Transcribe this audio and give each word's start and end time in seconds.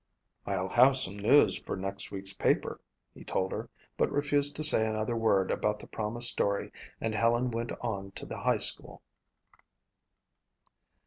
"I'll 0.47 0.69
have 0.69 0.97
some 0.97 1.15
news 1.19 1.59
for 1.59 1.75
next 1.77 2.09
week's 2.09 2.33
paper," 2.33 2.81
he 3.13 3.23
told 3.23 3.51
her, 3.51 3.69
but 3.97 4.11
refused 4.11 4.55
to 4.55 4.63
say 4.63 4.87
another 4.87 5.15
word 5.15 5.51
about 5.51 5.77
the 5.77 5.85
promised 5.85 6.29
story 6.29 6.71
and 6.99 7.13
Helen 7.13 7.51
went 7.51 7.71
on 7.81 8.09
to 8.13 8.25
the 8.25 8.39
high 8.39 8.57
school. 8.57 9.03